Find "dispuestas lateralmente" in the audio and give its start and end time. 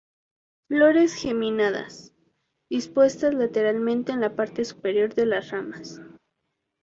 2.71-4.11